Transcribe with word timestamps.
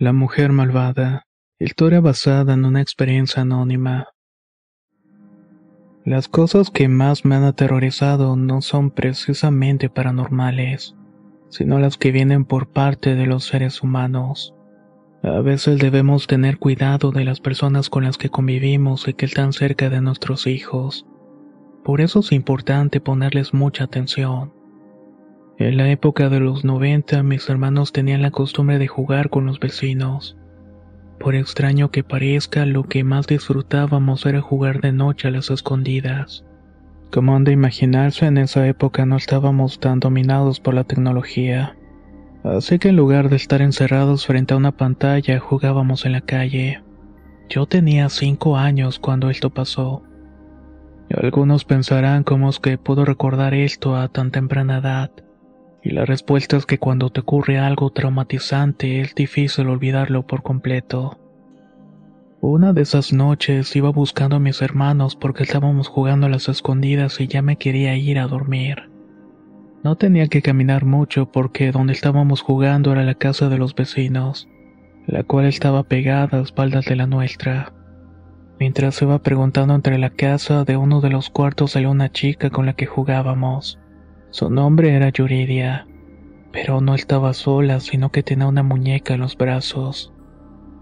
La 0.00 0.12
mujer 0.12 0.52
malvada. 0.52 1.26
Historia 1.58 2.00
basada 2.00 2.54
en 2.54 2.64
una 2.64 2.80
experiencia 2.80 3.42
anónima. 3.42 4.06
Las 6.04 6.28
cosas 6.28 6.70
que 6.70 6.86
más 6.86 7.24
me 7.24 7.34
han 7.34 7.42
aterrorizado 7.42 8.36
no 8.36 8.62
son 8.62 8.92
precisamente 8.92 9.90
paranormales, 9.90 10.94
sino 11.48 11.80
las 11.80 11.96
que 11.96 12.12
vienen 12.12 12.44
por 12.44 12.68
parte 12.68 13.16
de 13.16 13.26
los 13.26 13.42
seres 13.42 13.82
humanos. 13.82 14.54
A 15.24 15.40
veces 15.40 15.80
debemos 15.80 16.28
tener 16.28 16.58
cuidado 16.58 17.10
de 17.10 17.24
las 17.24 17.40
personas 17.40 17.90
con 17.90 18.04
las 18.04 18.18
que 18.18 18.30
convivimos 18.30 19.08
y 19.08 19.14
que 19.14 19.26
están 19.26 19.52
cerca 19.52 19.90
de 19.90 20.00
nuestros 20.00 20.46
hijos. 20.46 21.06
Por 21.82 22.00
eso 22.00 22.20
es 22.20 22.30
importante 22.30 23.00
ponerles 23.00 23.52
mucha 23.52 23.82
atención. 23.82 24.52
En 25.58 25.76
la 25.76 25.90
época 25.90 26.28
de 26.28 26.38
los 26.38 26.64
90 26.64 27.24
mis 27.24 27.48
hermanos 27.48 27.92
tenían 27.92 28.22
la 28.22 28.30
costumbre 28.30 28.78
de 28.78 28.86
jugar 28.86 29.28
con 29.28 29.44
los 29.46 29.58
vecinos. 29.58 30.36
Por 31.18 31.34
extraño 31.34 31.90
que 31.90 32.04
parezca, 32.04 32.64
lo 32.64 32.84
que 32.84 33.02
más 33.02 33.26
disfrutábamos 33.26 34.24
era 34.24 34.40
jugar 34.40 34.80
de 34.80 34.92
noche 34.92 35.26
a 35.26 35.32
las 35.32 35.50
escondidas. 35.50 36.44
Como 37.10 37.34
han 37.34 37.42
de 37.42 37.50
imaginarse, 37.50 38.26
en 38.26 38.38
esa 38.38 38.68
época 38.68 39.04
no 39.04 39.16
estábamos 39.16 39.80
tan 39.80 39.98
dominados 39.98 40.60
por 40.60 40.74
la 40.74 40.84
tecnología. 40.84 41.76
Así 42.44 42.78
que 42.78 42.90
en 42.90 42.96
lugar 42.96 43.28
de 43.28 43.34
estar 43.34 43.60
encerrados 43.60 44.26
frente 44.26 44.54
a 44.54 44.58
una 44.58 44.76
pantalla, 44.76 45.40
jugábamos 45.40 46.06
en 46.06 46.12
la 46.12 46.20
calle. 46.20 46.84
Yo 47.48 47.66
tenía 47.66 48.08
cinco 48.10 48.56
años 48.56 49.00
cuando 49.00 49.28
esto 49.28 49.50
pasó. 49.50 50.04
Algunos 51.10 51.64
pensarán 51.64 52.22
cómo 52.22 52.48
es 52.48 52.60
que 52.60 52.78
puedo 52.78 53.04
recordar 53.04 53.54
esto 53.54 53.96
a 53.96 54.06
tan 54.06 54.30
temprana 54.30 54.78
edad. 54.78 55.10
Y 55.82 55.90
la 55.90 56.04
respuesta 56.04 56.56
es 56.56 56.66
que 56.66 56.78
cuando 56.78 57.10
te 57.10 57.20
ocurre 57.20 57.58
algo 57.58 57.90
traumatizante 57.90 59.00
es 59.00 59.14
difícil 59.14 59.68
olvidarlo 59.68 60.26
por 60.26 60.42
completo. 60.42 61.18
Una 62.40 62.72
de 62.72 62.82
esas 62.82 63.12
noches 63.12 63.74
iba 63.74 63.90
buscando 63.90 64.36
a 64.36 64.40
mis 64.40 64.62
hermanos 64.62 65.16
porque 65.16 65.42
estábamos 65.42 65.88
jugando 65.88 66.26
a 66.26 66.30
las 66.30 66.48
escondidas 66.48 67.20
y 67.20 67.26
ya 67.26 67.42
me 67.42 67.56
quería 67.56 67.96
ir 67.96 68.18
a 68.18 68.28
dormir. 68.28 68.90
No 69.82 69.96
tenía 69.96 70.28
que 70.28 70.42
caminar 70.42 70.84
mucho 70.84 71.30
porque 71.30 71.72
donde 71.72 71.92
estábamos 71.92 72.40
jugando 72.40 72.92
era 72.92 73.04
la 73.04 73.14
casa 73.14 73.48
de 73.48 73.58
los 73.58 73.74
vecinos, 73.74 74.48
la 75.06 75.22
cual 75.24 75.46
estaba 75.46 75.84
pegada 75.84 76.38
a 76.38 76.42
espaldas 76.42 76.84
de 76.84 76.96
la 76.96 77.06
nuestra. 77.06 77.72
Mientras 78.60 79.00
iba 79.02 79.20
preguntando 79.20 79.74
entre 79.74 79.98
la 79.98 80.10
casa 80.10 80.64
de 80.64 80.76
uno 80.76 81.00
de 81.00 81.10
los 81.10 81.30
cuartos 81.30 81.72
salió 81.72 81.90
una 81.90 82.10
chica 82.10 82.50
con 82.50 82.66
la 82.66 82.74
que 82.74 82.86
jugábamos. 82.86 83.78
Su 84.38 84.50
nombre 84.50 84.94
era 84.94 85.08
Yuridia, 85.08 85.88
pero 86.52 86.80
no 86.80 86.94
estaba 86.94 87.34
sola, 87.34 87.80
sino 87.80 88.12
que 88.12 88.22
tenía 88.22 88.46
una 88.46 88.62
muñeca 88.62 89.14
en 89.14 89.20
los 89.20 89.36
brazos. 89.36 90.14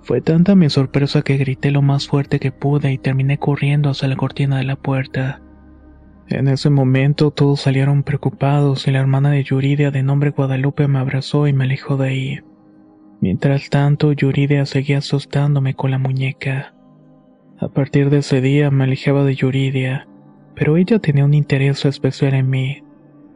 Fue 0.03 0.21
tanta 0.21 0.55
mi 0.55 0.69
sorpresa 0.69 1.23
que 1.23 1.39
grité 1.39 1.71
lo 1.71 1.81
más 1.81 2.07
fuerte 2.07 2.39
que 2.39 2.53
pude 2.53 2.93
y 2.93 2.99
terminé 2.99 3.39
corriendo 3.39 3.89
hacia 3.89 4.09
la 4.09 4.17
cortina 4.17 4.59
de 4.59 4.65
la 4.65 4.77
puerta. 4.77 5.41
En 6.29 6.49
ese 6.49 6.69
momento 6.69 7.31
todos 7.31 7.63
salieron 7.63 8.03
preocupados 8.03 8.87
y 8.89 8.91
la 8.91 9.01
hermana 9.01 9.31
de 9.31 9.43
Yuridia 9.43 9.91
de 9.91 10.03
nombre 10.03 10.33
Guadalupe 10.33 10.87
me 10.87 10.99
abrazó 10.99 11.47
y 11.47 11.55
me 11.55 11.65
alejó 11.65 11.97
de 11.97 12.09
ahí. 12.09 12.41
Mientras 13.23 13.71
tanto, 13.71 14.13
Yuridia 14.13 14.67
seguía 14.67 14.99
asustándome 14.99 15.73
con 15.73 15.93
la 15.93 15.99
muñeca. 15.99 16.75
A 17.59 17.69
partir 17.69 18.11
de 18.11 18.19
ese 18.19 18.43
día 18.43 18.71
me 18.71 18.85
alejaba 18.85 19.25
de 19.25 19.35
Yuridia, 19.35 20.07
pero 20.55 20.77
ella 20.77 20.99
tenía 20.99 21.25
un 21.25 21.33
interés 21.33 21.87
especial 21.87 22.35
en 22.35 22.51
mí. 22.51 22.86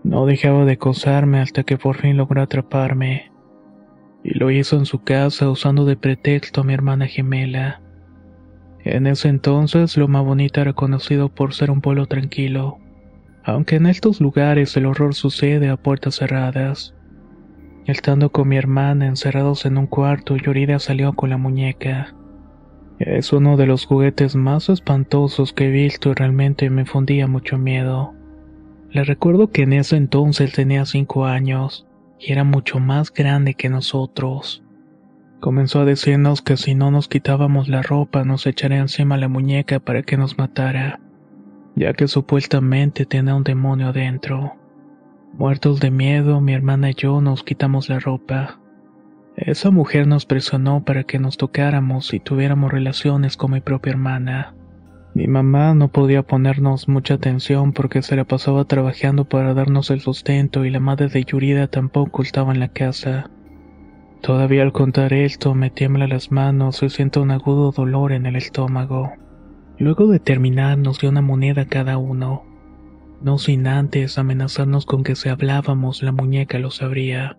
No 0.03 0.27
dejaba 0.27 0.65
de 0.65 0.73
acosarme 0.73 1.41
hasta 1.41 1.63
que 1.63 1.77
por 1.77 1.97
fin 1.97 2.17
logró 2.17 2.43
atraparme. 2.43 3.31
Y 4.25 4.39
lo 4.39 4.51
hizo 4.51 4.77
en 4.77 4.87
su 4.87 5.03
casa 5.03 5.51
usando 5.51 5.85
de 5.85 5.97
pretexto 5.97 6.63
a 6.63 6.65
mi 6.65 6.73
hermana 6.73 7.07
gemela. 7.07 7.83
En 8.85 9.07
ese 9.07 9.29
entonces, 9.29 9.97
Loma 9.97 10.23
Bonita 10.23 10.63
era 10.63 10.73
conocido 10.73 11.29
por 11.29 11.55
ser 11.55 11.71
un 11.71 11.83
pueblo 11.83 12.07
tranquilo, 12.07 12.79
aunque 13.45 13.77
en 13.77 13.87
estos 13.87 14.21
lugares 14.21 14.77
el 14.77 14.87
horror 14.87 15.15
sucede 15.15 15.69
a 15.69 15.77
puertas 15.77 16.17
cerradas. 16.17 16.95
Estando 17.87 18.31
con 18.31 18.49
mi 18.49 18.57
hermana 18.57 19.07
encerrados 19.07 19.67
en 19.67 19.77
un 19.77 19.87
cuarto, 19.87 20.37
Yorida 20.37 20.79
salió 20.79 21.13
con 21.13 21.31
la 21.31 21.37
muñeca. 21.37 22.15
Es 22.99 23.33
uno 23.33 23.57
de 23.57 23.67
los 23.67 23.87
juguetes 23.87 24.37
más 24.37 24.69
espantosos 24.69 25.53
que 25.53 25.69
he 25.69 25.71
visto 25.71 26.11
y 26.11 26.15
realmente 26.15 26.69
me 26.71 26.85
fundía 26.85 27.27
mucho 27.27 27.59
miedo. 27.59 28.15
Le 28.93 29.05
recuerdo 29.05 29.51
que 29.51 29.63
en 29.63 29.73
ese 29.73 29.97
entonces 29.97 30.53
tenía 30.53 30.85
cinco 30.85 31.25
años 31.25 31.87
y 32.19 32.33
era 32.33 32.43
mucho 32.43 32.81
más 32.81 33.13
grande 33.13 33.55
que 33.55 33.69
nosotros. 33.69 34.65
Comenzó 35.39 35.81
a 35.81 35.85
decirnos 35.85 36.43
que 36.43 36.57
si 36.57 36.75
no 36.75 36.91
nos 36.91 37.09
quitábamos 37.09 37.69
la 37.69 37.83
ropa 37.83 38.25
nos 38.25 38.47
echaría 38.47 38.79
encima 38.79 39.17
la 39.17 39.29
muñeca 39.29 39.79
para 39.79 40.03
que 40.03 40.17
nos 40.17 40.37
matara, 40.37 41.01
ya 41.77 41.95
que 41.95 42.09
supuestamente 42.09 43.07
tenía 43.07 43.35
un 43.35 43.45
demonio 43.45 43.89
adentro. 43.89 44.57
Muertos 45.35 45.79
de 45.79 45.93
miedo, 45.93 46.41
mi 46.41 46.53
hermana 46.53 46.91
y 46.91 46.95
yo 46.95 47.21
nos 47.21 47.45
quitamos 47.45 47.89
la 47.89 48.01
ropa. 48.01 48.59
Esa 49.37 49.71
mujer 49.71 50.09
nos 50.09 50.27
presionó 50.27 50.85
para 50.85 51.05
que 51.05 51.21
nos 51.21 51.37
tocáramos 51.37 52.13
y 52.13 52.19
tuviéramos 52.19 52.73
relaciones 52.73 53.37
con 53.37 53.53
mi 53.53 53.61
propia 53.61 53.93
hermana. 53.93 54.55
Mi 55.13 55.27
mamá 55.27 55.75
no 55.75 55.89
podía 55.89 56.23
ponernos 56.23 56.89
mucha 56.89 57.15
atención 57.15 57.73
porque 57.73 58.01
se 58.03 58.15
la 58.15 58.25
pasaba 58.25 58.65
trabajando 58.65 59.25
para 59.25 59.55
darnos 59.55 59.91
el 59.91 60.01
sustento 60.01 60.65
y 60.65 60.71
la 60.71 60.79
madre 60.79 61.09
de 61.09 61.25
Yurida 61.25 61.67
tampoco 61.67 62.23
estaba 62.23 62.53
en 62.53 62.61
la 62.61 62.69
casa. 62.69 63.29
Todavía 64.21 64.63
al 64.63 64.73
contar 64.73 65.13
esto 65.13 65.55
me 65.55 65.71
tiembla 65.71 66.07
las 66.07 66.31
manos 66.31 66.83
y 66.83 66.91
siento 66.91 67.23
un 67.23 67.33
agudo 67.33 67.73
dolor 67.73 68.13
en 68.13 68.27
el 68.27 68.37
estómago. 68.37 69.13
Luego 69.79 70.07
de 70.07 70.21
terminar 70.21 70.79
nos 70.79 71.01
dio 71.01 71.11
una 71.11 71.23
moneda 71.23 71.65
cada 71.65 71.99
uno. 71.99 72.45
No 73.21 73.39
sin 73.39 73.67
antes 73.67 74.17
amenazarnos 74.17 74.87
con 74.87 75.03
que 75.03 75.17
si 75.17 75.29
hablábamos 75.29 76.03
la 76.03 76.13
muñeca 76.13 76.59
lo 76.59 76.71
sabría. 76.71 77.37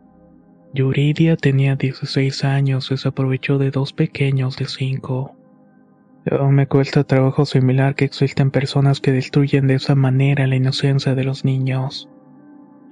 Yuridia 0.73 1.37
tenía 1.37 1.75
16 1.75 2.43
años 2.43 2.91
y 2.91 2.97
se 2.97 3.07
aprovechó 3.07 3.57
de 3.57 3.71
dos 3.71 3.93
pequeños 3.93 4.57
de 4.57 4.65
5. 4.65 5.40
Me 6.23 6.67
cuesta 6.67 7.03
trabajo 7.03 7.45
similar 7.45 7.95
que 7.95 8.05
existen 8.05 8.51
personas 8.51 9.01
que 9.01 9.11
destruyen 9.11 9.65
de 9.65 9.75
esa 9.75 9.95
manera 9.95 10.45
la 10.45 10.55
inocencia 10.55 11.15
de 11.15 11.23
los 11.23 11.45
niños. 11.45 12.09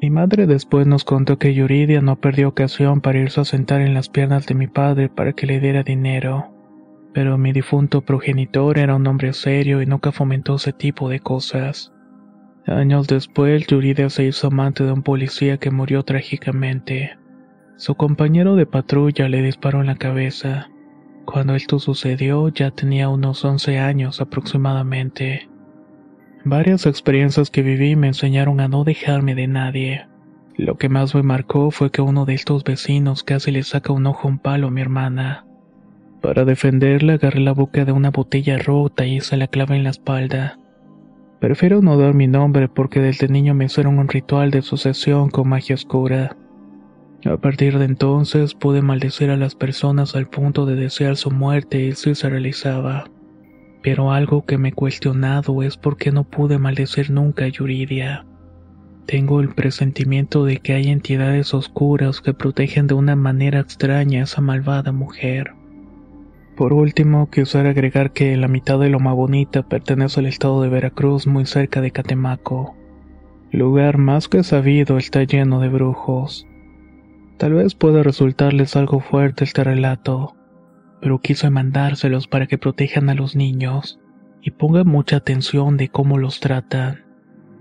Mi 0.01 0.09
madre 0.09 0.47
después 0.47 0.87
nos 0.87 1.03
contó 1.03 1.37
que 1.37 1.53
Yuridia 1.53 2.01
no 2.01 2.15
perdió 2.15 2.47
ocasión 2.47 3.01
para 3.01 3.19
irse 3.19 3.41
a 3.41 3.45
sentar 3.45 3.81
en 3.81 3.93
las 3.93 4.09
piernas 4.09 4.47
de 4.47 4.55
mi 4.55 4.67
padre 4.67 5.09
para 5.09 5.33
que 5.33 5.45
le 5.45 5.59
diera 5.59 5.83
dinero. 5.83 6.53
Pero 7.13 7.37
mi 7.37 7.51
difunto 7.51 8.01
progenitor 8.01 8.79
era 8.79 8.95
un 8.95 9.05
hombre 9.05 9.33
serio 9.33 9.81
y 9.81 9.85
nunca 9.85 10.11
fomentó 10.11 10.55
ese 10.55 10.73
tipo 10.73 11.09
de 11.09 11.19
cosas. 11.19 11.91
Años 12.65 13.07
después, 13.07 13.67
Yuridia 13.67 14.09
se 14.09 14.25
hizo 14.25 14.47
amante 14.47 14.85
de 14.85 14.91
un 14.91 15.03
policía 15.03 15.57
que 15.57 15.69
murió 15.69 16.03
trágicamente. 16.03 17.17
Su 17.75 17.95
compañero 17.95 18.55
de 18.55 18.65
patrulla 18.65 19.29
le 19.29 19.41
disparó 19.41 19.81
en 19.81 19.87
la 19.87 19.95
cabeza. 19.95 20.69
Cuando 21.31 21.53
esto 21.53 21.77
sucedió 21.77 22.49
ya 22.49 22.71
tenía 22.71 23.07
unos 23.07 23.45
11 23.45 23.77
años 23.77 24.19
aproximadamente. 24.19 25.47
Varias 26.43 26.87
experiencias 26.87 27.51
que 27.51 27.61
viví 27.61 27.95
me 27.95 28.07
enseñaron 28.07 28.59
a 28.59 28.67
no 28.67 28.83
dejarme 28.83 29.35
de 29.35 29.45
nadie. 29.45 30.07
Lo 30.55 30.77
que 30.77 30.89
más 30.89 31.13
me 31.13 31.21
marcó 31.21 31.69
fue 31.69 31.91
que 31.91 32.01
uno 32.01 32.25
de 32.25 32.33
estos 32.33 32.63
vecinos 32.63 33.23
casi 33.23 33.51
le 33.51 33.61
saca 33.61 33.93
un 33.93 34.07
ojo 34.07 34.27
a 34.27 34.31
un 34.31 34.39
palo 34.39 34.69
a 34.69 34.71
mi 34.71 34.81
hermana. 34.81 35.45
Para 36.19 36.45
defenderla 36.45 37.13
agarré 37.13 37.41
la 37.41 37.53
boca 37.53 37.85
de 37.85 37.91
una 37.91 38.09
botella 38.09 38.57
rota 38.57 39.05
y 39.05 39.21
se 39.21 39.37
la 39.37 39.45
clavé 39.45 39.75
en 39.75 39.83
la 39.83 39.91
espalda. 39.91 40.57
Prefiero 41.39 41.83
no 41.83 41.95
dar 41.95 42.15
mi 42.15 42.25
nombre 42.25 42.69
porque 42.69 43.01
desde 43.01 43.27
niño 43.27 43.53
me 43.53 43.65
hicieron 43.65 43.99
un 43.99 44.07
ritual 44.07 44.49
de 44.49 44.63
sucesión 44.63 45.29
con 45.29 45.47
magia 45.47 45.75
oscura. 45.75 46.35
A 47.25 47.35
partir 47.37 47.77
de 47.77 47.85
entonces 47.85 48.53
pude 48.53 48.81
maldecir 48.81 49.29
a 49.29 49.35
las 49.35 49.53
personas 49.53 50.15
al 50.15 50.27
punto 50.27 50.65
de 50.65 50.75
desear 50.75 51.17
su 51.17 51.31
muerte 51.31 51.81
y 51.81 51.91
si 51.91 52.15
se 52.15 52.29
realizaba. 52.29 53.09
Pero 53.83 54.11
algo 54.11 54.45
que 54.45 54.57
me 54.57 54.69
he 54.69 54.73
cuestionado 54.73 55.61
es 55.63 55.75
por 55.75 55.97
qué 55.97 56.11
no 56.11 56.23
pude 56.23 56.57
maldecir 56.59 57.11
nunca 57.11 57.45
a 57.45 57.49
Yuridia. 57.49 58.25
Tengo 59.05 59.41
el 59.41 59.49
presentimiento 59.49 60.45
de 60.45 60.57
que 60.57 60.73
hay 60.73 60.89
entidades 60.89 61.53
oscuras 61.53 62.21
que 62.21 62.33
protegen 62.33 62.87
de 62.87 62.93
una 62.93 63.15
manera 63.15 63.59
extraña 63.59 64.21
a 64.21 64.23
esa 64.23 64.39
malvada 64.39 64.91
mujer. 64.91 65.53
Por 66.55 66.73
último, 66.73 67.29
quisiera 67.29 67.69
agregar 67.69 68.11
que 68.11 68.35
la 68.37 68.47
mitad 68.47 68.79
de 68.79 68.89
Loma 68.89 69.13
Bonita 69.13 69.63
pertenece 69.63 70.19
al 70.19 70.25
estado 70.25 70.61
de 70.61 70.69
Veracruz, 70.69 71.25
muy 71.25 71.45
cerca 71.45 71.81
de 71.81 71.91
Catemaco. 71.91 72.75
Lugar 73.51 73.97
más 73.97 74.27
que 74.27 74.43
sabido 74.43 74.97
está 74.97 75.23
lleno 75.23 75.59
de 75.59 75.69
brujos. 75.69 76.45
Tal 77.39 77.53
vez 77.53 77.73
pueda 77.73 78.03
resultarles 78.03 78.75
algo 78.75 78.99
fuerte 78.99 79.45
este 79.45 79.63
relato, 79.63 80.35
pero 80.99 81.19
quise 81.19 81.49
mandárselos 81.49 82.27
para 82.27 82.47
que 82.47 82.57
protejan 82.57 83.09
a 83.09 83.13
los 83.13 83.37
niños 83.37 83.97
y 84.41 84.51
pongan 84.51 84.89
mucha 84.89 85.15
atención 85.15 85.77
de 85.77 85.87
cómo 85.87 86.17
los 86.17 86.41
tratan. 86.41 87.05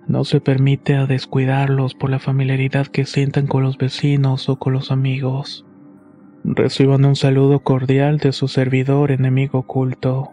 No 0.08 0.24
se 0.24 0.40
permite 0.40 0.96
a 0.96 1.06
descuidarlos 1.06 1.94
por 1.94 2.10
la 2.10 2.18
familiaridad 2.18 2.88
que 2.88 3.04
sientan 3.04 3.46
con 3.46 3.62
los 3.62 3.78
vecinos 3.78 4.48
o 4.48 4.56
con 4.56 4.72
los 4.72 4.90
amigos. 4.90 5.64
Reciban 6.42 7.04
un 7.04 7.14
saludo 7.14 7.60
cordial 7.60 8.18
de 8.18 8.32
su 8.32 8.48
servidor 8.48 9.12
enemigo 9.12 9.60
oculto. 9.60 10.32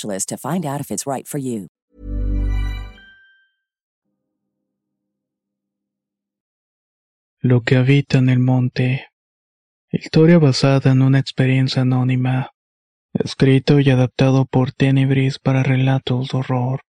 to 0.01 0.37
find 0.37 0.65
out 0.65 0.79
if 0.79 0.91
it's 0.91 1.05
right 1.05 1.27
for 1.27 1.39
you. 1.39 1.67
Lo 7.43 7.61
que 7.61 7.75
habita 7.75 8.19
en 8.19 8.29
el 8.29 8.37
monte. 8.37 9.07
Historia 9.91 10.37
basada 10.37 10.91
en 10.91 11.01
una 11.01 11.17
experiencia 11.17 11.81
anónima. 11.81 12.51
Escrito 13.13 13.79
y 13.79 13.89
adaptado 13.89 14.45
por 14.45 14.71
Tenebris 14.71 15.39
para 15.39 15.63
relatos 15.63 16.29
de 16.29 16.37
horror. 16.37 16.81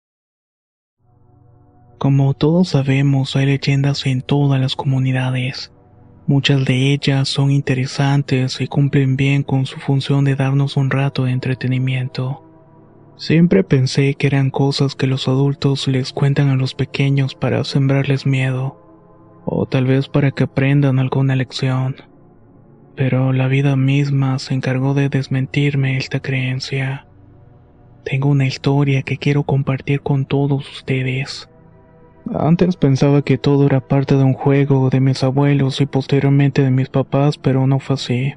Como 1.97 2.33
todos 2.33 2.69
sabemos, 2.69 3.35
hay 3.35 3.45
leyendas 3.45 4.05
en 4.05 4.21
todas 4.21 4.59
las 4.59 4.75
comunidades. 4.75 5.71
Muchas 6.27 6.65
de 6.65 6.93
ellas 6.93 7.29
son 7.29 7.49
interesantes 7.49 8.59
y 8.59 8.67
cumplen 8.67 9.15
bien 9.15 9.43
con 9.43 9.65
su 9.65 9.79
función 9.79 10.25
de 10.25 10.35
darnos 10.35 10.77
un 10.77 10.91
rato 10.91 11.23
de 11.23 11.31
entretenimiento. 11.31 12.50
Siempre 13.21 13.63
pensé 13.63 14.15
que 14.15 14.25
eran 14.25 14.49
cosas 14.49 14.95
que 14.95 15.05
los 15.05 15.27
adultos 15.27 15.87
les 15.87 16.11
cuentan 16.11 16.49
a 16.49 16.55
los 16.55 16.73
pequeños 16.73 17.35
para 17.35 17.63
sembrarles 17.63 18.25
miedo, 18.25 18.81
o 19.45 19.67
tal 19.67 19.85
vez 19.85 20.09
para 20.09 20.31
que 20.31 20.45
aprendan 20.45 20.97
alguna 20.97 21.35
lección. 21.35 21.97
Pero 22.95 23.31
la 23.31 23.47
vida 23.47 23.75
misma 23.75 24.39
se 24.39 24.55
encargó 24.55 24.95
de 24.95 25.07
desmentirme 25.09 25.97
esta 25.97 26.19
creencia. 26.19 27.05
Tengo 28.03 28.27
una 28.27 28.47
historia 28.47 29.03
que 29.03 29.17
quiero 29.17 29.43
compartir 29.43 30.01
con 30.01 30.25
todos 30.25 30.67
ustedes. 30.67 31.47
Antes 32.33 32.75
pensaba 32.75 33.21
que 33.21 33.37
todo 33.37 33.67
era 33.67 33.87
parte 33.87 34.15
de 34.15 34.23
un 34.23 34.33
juego 34.33 34.89
de 34.89 34.99
mis 34.99 35.23
abuelos 35.23 35.79
y 35.79 35.85
posteriormente 35.85 36.63
de 36.63 36.71
mis 36.71 36.89
papás, 36.89 37.37
pero 37.37 37.67
no 37.67 37.77
fue 37.77 37.93
así. 37.93 38.33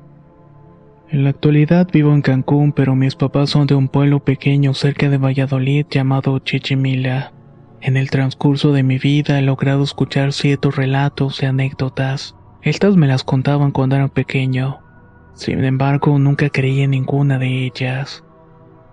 En 1.14 1.22
la 1.22 1.30
actualidad 1.30 1.88
vivo 1.92 2.12
en 2.12 2.22
Cancún, 2.22 2.72
pero 2.72 2.96
mis 2.96 3.14
papás 3.14 3.50
son 3.50 3.68
de 3.68 3.76
un 3.76 3.86
pueblo 3.86 4.24
pequeño 4.24 4.74
cerca 4.74 5.08
de 5.08 5.16
Valladolid 5.16 5.86
llamado 5.88 6.40
Chichimila. 6.40 7.32
En 7.80 7.96
el 7.96 8.10
transcurso 8.10 8.72
de 8.72 8.82
mi 8.82 8.98
vida 8.98 9.38
he 9.38 9.42
logrado 9.42 9.84
escuchar 9.84 10.32
ciertos 10.32 10.74
relatos 10.74 11.40
y 11.40 11.46
anécdotas. 11.46 12.34
Estas 12.62 12.96
me 12.96 13.06
las 13.06 13.22
contaban 13.22 13.70
cuando 13.70 13.94
era 13.94 14.08
pequeño. 14.08 14.80
Sin 15.34 15.62
embargo, 15.62 16.18
nunca 16.18 16.48
creí 16.48 16.80
en 16.80 16.90
ninguna 16.90 17.38
de 17.38 17.64
ellas. 17.64 18.24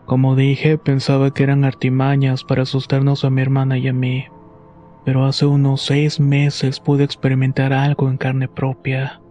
Como 0.06 0.36
dije, 0.36 0.78
pensaba 0.78 1.34
que 1.34 1.42
eran 1.42 1.66
artimañas 1.66 2.44
para 2.44 2.62
asustarnos 2.62 3.25
a 3.25 3.32
mi 3.32 3.42
hermana 3.42 3.80
y 3.80 3.88
a 3.88 3.94
mí. 3.94 4.25
Pero 5.06 5.25
hace 5.25 5.48
unos 5.48 5.82
seis 5.82 6.20
meses 6.20 6.80
pude 6.80 7.04
experimentar 7.04 7.74
algo 7.74 8.12
en 8.12 8.18
carne 8.18 8.48
propia. 8.48 9.22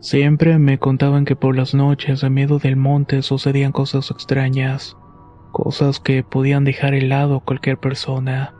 Siempre 0.00 0.58
me 0.58 0.78
contaban 0.78 1.24
que 1.24 1.34
por 1.34 1.56
las 1.56 1.74
noches 1.74 2.22
a 2.22 2.30
miedo 2.30 2.60
del 2.60 2.76
monte 2.76 3.22
sucedían 3.22 3.72
cosas 3.72 4.12
extrañas, 4.12 4.96
cosas 5.50 5.98
que 5.98 6.22
podían 6.22 6.62
dejar 6.62 6.94
helado 6.94 7.36
a 7.36 7.44
cualquier 7.44 7.78
persona. 7.78 8.54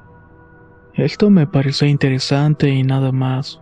Esto 0.94 1.30
me 1.30 1.46
parecía 1.46 1.86
interesante 1.86 2.70
y 2.70 2.82
nada 2.82 3.12
más, 3.12 3.60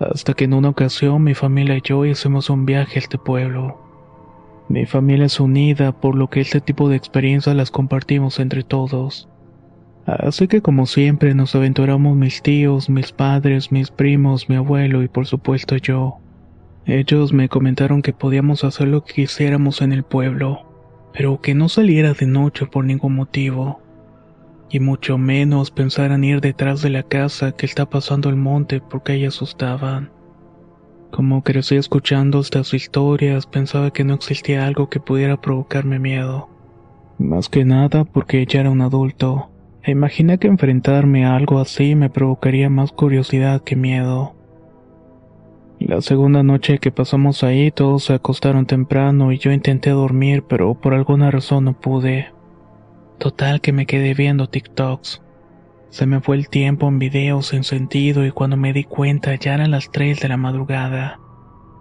hasta 0.00 0.34
que 0.34 0.44
en 0.44 0.54
una 0.54 0.70
ocasión 0.70 1.22
mi 1.22 1.34
familia 1.34 1.76
y 1.76 1.82
yo 1.82 2.04
hicimos 2.04 2.50
un 2.50 2.66
viaje 2.66 2.98
a 2.98 3.02
este 3.02 3.18
pueblo. 3.18 3.78
Mi 4.68 4.84
familia 4.86 5.26
es 5.26 5.38
unida, 5.38 5.92
por 5.92 6.16
lo 6.16 6.28
que 6.28 6.40
este 6.40 6.60
tipo 6.60 6.88
de 6.88 6.96
experiencias 6.96 7.54
las 7.54 7.70
compartimos 7.70 8.40
entre 8.40 8.64
todos. 8.64 9.28
Así 10.06 10.48
que 10.48 10.60
como 10.60 10.86
siempre 10.86 11.34
nos 11.34 11.54
aventuramos 11.54 12.16
mis 12.16 12.42
tíos, 12.42 12.90
mis 12.90 13.12
padres, 13.12 13.70
mis 13.70 13.92
primos, 13.92 14.48
mi 14.48 14.56
abuelo 14.56 15.04
y 15.04 15.08
por 15.08 15.26
supuesto 15.26 15.76
yo. 15.76 16.21
Ellos 16.86 17.32
me 17.32 17.48
comentaron 17.48 18.02
que 18.02 18.12
podíamos 18.12 18.64
hacer 18.64 18.88
lo 18.88 19.04
que 19.04 19.14
quisiéramos 19.14 19.82
en 19.82 19.92
el 19.92 20.02
pueblo, 20.02 20.66
pero 21.12 21.40
que 21.40 21.54
no 21.54 21.68
saliera 21.68 22.12
de 22.12 22.26
noche 22.26 22.66
por 22.66 22.84
ningún 22.84 23.14
motivo, 23.14 23.80
y 24.68 24.80
mucho 24.80 25.18
menos 25.18 25.70
pensaran 25.70 26.24
ir 26.24 26.40
detrás 26.40 26.82
de 26.82 26.90
la 26.90 27.02
casa 27.02 27.52
que 27.52 27.66
está 27.66 27.88
pasando 27.88 28.30
el 28.30 28.36
monte 28.36 28.80
porque 28.80 29.12
ahí 29.12 29.24
asustaban. 29.26 30.10
Como 31.12 31.42
crecí 31.42 31.76
escuchando 31.76 32.40
estas 32.40 32.72
historias, 32.72 33.46
pensaba 33.46 33.90
que 33.92 34.02
no 34.02 34.14
existía 34.14 34.66
algo 34.66 34.88
que 34.88 34.98
pudiera 34.98 35.38
provocarme 35.38 35.98
miedo. 35.98 36.48
Más 37.18 37.50
que 37.50 37.66
nada 37.66 38.04
porque 38.04 38.46
ya 38.46 38.60
era 38.60 38.70
un 38.70 38.80
adulto. 38.80 39.50
E 39.82 39.90
imaginé 39.90 40.38
que 40.38 40.48
enfrentarme 40.48 41.26
a 41.26 41.36
algo 41.36 41.58
así 41.60 41.94
me 41.94 42.08
provocaría 42.08 42.70
más 42.70 42.92
curiosidad 42.92 43.62
que 43.62 43.76
miedo. 43.76 44.34
La 45.86 46.00
segunda 46.00 46.42
noche 46.42 46.78
que 46.78 46.92
pasamos 46.92 47.42
ahí 47.42 47.70
todos 47.70 48.04
se 48.04 48.14
acostaron 48.14 48.66
temprano 48.66 49.32
y 49.32 49.38
yo 49.38 49.52
intenté 49.52 49.90
dormir 49.90 50.44
pero 50.48 50.74
por 50.74 50.94
alguna 50.94 51.30
razón 51.30 51.64
no 51.64 51.72
pude. 51.72 52.32
Total 53.18 53.60
que 53.60 53.72
me 53.72 53.86
quedé 53.86 54.14
viendo 54.14 54.48
TikToks. 54.48 55.22
Se 55.90 56.06
me 56.06 56.20
fue 56.20 56.36
el 56.36 56.48
tiempo 56.48 56.88
en 56.88 56.98
videos 56.98 57.48
sin 57.48 57.64
sentido 57.64 58.24
y 58.24 58.30
cuando 58.30 58.56
me 58.56 58.72
di 58.72 58.84
cuenta 58.84 59.34
ya 59.34 59.54
eran 59.54 59.70
las 59.70 59.90
3 59.90 60.20
de 60.20 60.28
la 60.28 60.36
madrugada. 60.36 61.18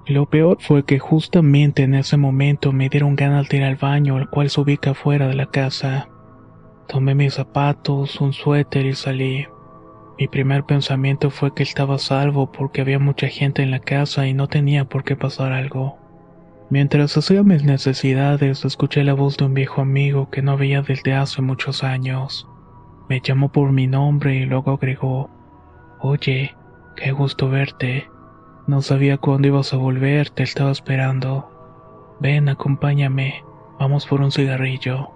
Lo 0.08 0.26
peor 0.30 0.58
fue 0.60 0.84
que 0.84 1.00
justamente 1.00 1.84
en 1.84 1.94
ese 1.94 2.18
momento 2.18 2.74
me 2.74 2.90
dieron 2.90 3.16
ganas 3.16 3.48
de 3.50 3.58
ir 3.58 3.64
al 3.64 3.76
baño, 3.76 4.18
el 4.18 4.30
cual 4.30 4.50
se 4.50 4.60
ubica 4.60 4.94
fuera 4.94 5.28
de 5.28 5.36
la 5.36 5.46
casa. 5.46 6.10
Tomé 6.88 7.16
mis 7.16 7.36
zapatos, 7.36 8.20
un 8.20 8.34
suéter 8.34 8.86
y 8.86 8.94
salí. 8.94 9.46
Mi 10.22 10.28
primer 10.28 10.66
pensamiento 10.66 11.32
fue 11.32 11.56
que 11.56 11.64
estaba 11.64 11.98
salvo 11.98 12.52
porque 12.52 12.82
había 12.82 13.00
mucha 13.00 13.28
gente 13.28 13.64
en 13.64 13.72
la 13.72 13.80
casa 13.80 14.28
y 14.28 14.36
no 14.36 14.48
tenía 14.48 14.86
por 14.86 15.04
qué 15.04 15.16
pasar 15.16 15.52
algo. 15.52 15.98
Mientras 16.70 17.18
hacía 17.18 17.42
mis 17.42 17.64
necesidades, 17.64 18.64
escuché 18.64 19.04
la 19.04 19.16
voz 19.16 19.38
de 19.38 19.46
un 19.46 19.56
viejo 19.56 19.82
amigo 19.82 20.30
que 20.30 20.44
no 20.44 20.58
veía 20.58 20.84
desde 20.84 21.16
hace 21.16 21.42
muchos 21.42 21.84
años. 21.84 22.48
Me 23.10 23.20
llamó 23.20 23.52
por 23.52 23.72
mi 23.72 23.88
nombre 23.88 24.36
y 24.36 24.46
luego 24.46 24.74
agregó, 24.74 25.32
Oye, 26.02 26.56
qué 26.96 27.12
gusto 27.14 27.50
verte. 27.50 28.08
No 28.68 28.84
sabía 28.84 29.18
cuándo 29.18 29.48
ibas 29.48 29.74
a 29.74 29.78
volver, 29.78 30.30
te 30.30 30.44
estaba 30.44 30.70
esperando. 30.70 31.50
Ven, 32.20 32.48
acompáñame, 32.48 33.44
vamos 33.80 34.06
por 34.06 34.22
un 34.22 34.32
cigarrillo. 34.32 35.14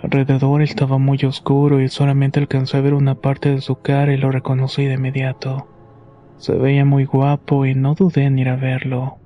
Alrededor 0.00 0.62
estaba 0.62 0.98
muy 0.98 1.18
oscuro 1.24 1.80
y 1.80 1.88
solamente 1.88 2.40
alcancé 2.40 2.78
a 2.78 2.80
ver 2.80 2.94
una 2.94 3.14
parte 3.14 3.50
de 3.50 3.60
su 3.60 3.76
cara 3.76 4.14
y 4.14 4.16
lo 4.16 4.30
reconocí 4.30 4.84
de 4.86 4.94
inmediato. 4.94 5.68
Se 6.38 6.54
veía 6.54 6.84
muy 6.84 7.04
guapo 7.04 7.66
y 7.66 7.74
no 7.74 7.94
dudé 7.94 8.24
en 8.24 8.38
ir 8.38 8.48
a 8.48 8.56
verlo. 8.56 9.18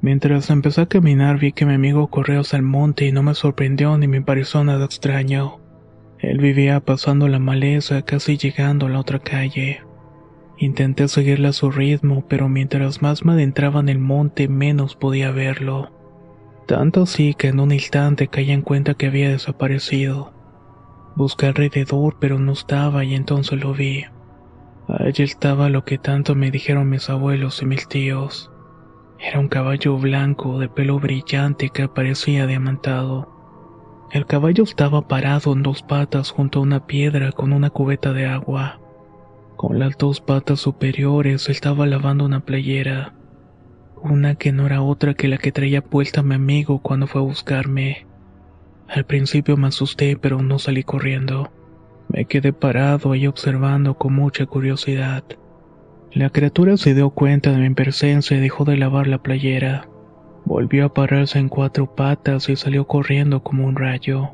Mientras 0.00 0.50
empecé 0.50 0.82
a 0.82 0.86
caminar 0.86 1.38
vi 1.38 1.52
que 1.52 1.66
mi 1.66 1.74
amigo 1.74 2.08
corrió 2.08 2.40
hacia 2.40 2.56
el 2.56 2.62
monte 2.62 3.06
y 3.06 3.12
no 3.12 3.22
me 3.22 3.34
sorprendió 3.34 3.98
ni 3.98 4.06
me 4.06 4.22
pareció 4.22 4.62
nada 4.62 4.84
extraño. 4.84 5.58
Él 6.18 6.38
vivía 6.38 6.78
pasando 6.80 7.26
la 7.26 7.40
maleza 7.40 8.02
casi 8.02 8.36
llegando 8.36 8.86
a 8.86 8.88
la 8.88 9.00
otra 9.00 9.18
calle. 9.18 9.80
Intenté 10.58 11.08
seguirle 11.08 11.48
a 11.48 11.52
su 11.52 11.72
ritmo, 11.72 12.24
pero 12.28 12.48
mientras 12.48 13.02
más 13.02 13.24
me 13.24 13.32
adentraba 13.32 13.80
en 13.80 13.88
el 13.88 13.98
monte 13.98 14.46
menos 14.46 14.94
podía 14.94 15.32
verlo. 15.32 15.90
Tanto 16.66 17.02
así 17.02 17.34
que 17.34 17.48
en 17.48 17.60
un 17.60 17.72
instante 17.72 18.28
caí 18.28 18.50
en 18.50 18.62
cuenta 18.62 18.94
que 18.94 19.06
había 19.06 19.30
desaparecido. 19.30 20.32
Busqué 21.16 21.46
alrededor 21.46 22.16
pero 22.20 22.38
no 22.38 22.52
estaba 22.52 23.04
y 23.04 23.14
entonces 23.14 23.60
lo 23.62 23.74
vi. 23.74 24.04
Allí 24.88 25.22
estaba 25.22 25.68
lo 25.68 25.84
que 25.84 25.98
tanto 25.98 26.34
me 26.34 26.50
dijeron 26.50 26.88
mis 26.88 27.10
abuelos 27.10 27.62
y 27.62 27.66
mis 27.66 27.88
tíos. 27.88 28.50
Era 29.18 29.40
un 29.40 29.48
caballo 29.48 29.96
blanco 29.98 30.58
de 30.58 30.68
pelo 30.68 30.98
brillante 30.98 31.70
que 31.70 31.88
parecía 31.88 32.46
diamantado. 32.46 33.28
El 34.10 34.26
caballo 34.26 34.64
estaba 34.64 35.08
parado 35.08 35.52
en 35.52 35.62
dos 35.62 35.82
patas 35.82 36.30
junto 36.30 36.58
a 36.58 36.62
una 36.62 36.86
piedra 36.86 37.32
con 37.32 37.52
una 37.52 37.70
cubeta 37.70 38.12
de 38.12 38.26
agua. 38.26 38.80
Con 39.56 39.78
las 39.78 39.96
dos 39.96 40.20
patas 40.20 40.60
superiores 40.60 41.48
estaba 41.48 41.86
lavando 41.86 42.24
una 42.24 42.40
playera 42.40 43.14
una 44.02 44.34
que 44.34 44.52
no 44.52 44.66
era 44.66 44.82
otra 44.82 45.14
que 45.14 45.28
la 45.28 45.38
que 45.38 45.52
traía 45.52 45.82
puesta 45.82 46.22
mi 46.22 46.34
amigo 46.34 46.80
cuando 46.80 47.06
fue 47.06 47.20
a 47.20 47.24
buscarme. 47.24 48.06
Al 48.88 49.04
principio 49.04 49.56
me 49.56 49.68
asusté, 49.68 50.16
pero 50.16 50.42
no 50.42 50.58
salí 50.58 50.82
corriendo. 50.82 51.50
Me 52.08 52.26
quedé 52.26 52.52
parado 52.52 53.12
ahí 53.12 53.26
observando 53.26 53.94
con 53.94 54.14
mucha 54.14 54.44
curiosidad. 54.46 55.24
La 56.12 56.28
criatura 56.28 56.76
se 56.76 56.94
dio 56.94 57.10
cuenta 57.10 57.52
de 57.52 57.58
mi 57.58 57.74
presencia 57.74 58.36
y 58.36 58.40
dejó 58.40 58.64
de 58.64 58.76
lavar 58.76 59.06
la 59.06 59.22
playera. 59.22 59.88
Volvió 60.44 60.86
a 60.86 60.92
pararse 60.92 61.38
en 61.38 61.48
cuatro 61.48 61.94
patas 61.94 62.48
y 62.48 62.56
salió 62.56 62.86
corriendo 62.86 63.42
como 63.42 63.66
un 63.66 63.76
rayo. 63.76 64.32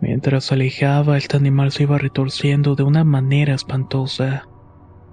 Mientras 0.00 0.44
se 0.44 0.54
alejaba, 0.54 1.18
este 1.18 1.36
animal 1.36 1.72
se 1.72 1.82
iba 1.82 1.98
retorciendo 1.98 2.76
de 2.76 2.84
una 2.84 3.04
manera 3.04 3.54
espantosa. 3.54 4.48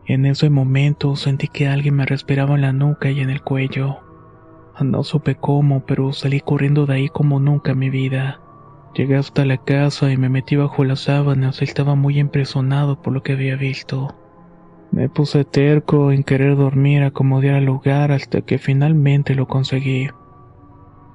En 0.06 0.26
ese 0.26 0.50
momento 0.50 1.16
sentí 1.16 1.48
que 1.48 1.68
alguien 1.68 1.96
me 1.96 2.06
respiraba 2.06 2.56
en 2.56 2.62
la 2.62 2.74
nuca 2.74 3.10
y 3.10 3.22
en 3.22 3.30
el 3.30 3.42
cuello. 3.42 4.00
No 4.82 5.04
supe 5.04 5.36
cómo, 5.36 5.86
pero 5.86 6.12
salí 6.12 6.42
corriendo 6.42 6.86
de 6.86 6.96
ahí 6.96 7.10
como 7.10 7.40
nunca 7.40 7.72
en 7.72 7.80
mi 7.80 7.90
vida. 7.90 8.42
Llegué 8.94 9.16
hasta 9.16 9.46
la 9.46 9.58
casa 9.58 10.12
y 10.12 10.18
me 10.18 10.30
metí 10.30 10.56
bajo 10.56 10.84
las 10.84 11.02
sábanas 11.02 11.62
estaba 11.62 11.96
muy 11.96 12.20
impresionado 12.20 13.02
por 13.02 13.14
lo 13.14 13.24
que 13.24 13.34
había 13.34 13.56
visto. 13.56 14.14
Me 14.92 15.10
puse 15.10 15.46
terco 15.46 16.12
en 16.12 16.24
querer 16.24 16.56
dormir 16.56 17.02
acomodar 17.02 17.56
al 17.56 17.66
lugar 17.66 18.12
hasta 18.12 18.42
que 18.42 18.60
finalmente 18.60 19.34
lo 19.36 19.48
conseguí. 19.48 20.10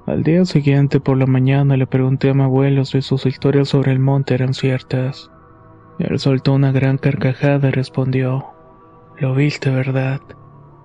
Al 0.06 0.22
día 0.22 0.44
siguiente 0.46 0.98
por 0.98 1.18
la 1.18 1.26
mañana 1.26 1.76
le 1.76 1.86
pregunté 1.86 2.30
a 2.30 2.34
mi 2.34 2.42
abuelo 2.42 2.84
si 2.86 3.02
sus 3.02 3.26
historias 3.26 3.68
sobre 3.68 3.92
el 3.92 3.98
monte 3.98 4.34
eran 4.34 4.54
ciertas. 4.54 5.30
Él 5.98 6.18
soltó 6.18 6.54
una 6.54 6.72
gran 6.72 6.96
carcajada 6.96 7.68
y 7.68 7.72
respondió, 7.72 8.57
lo 9.20 9.34
viste, 9.34 9.70
¿verdad? 9.70 10.20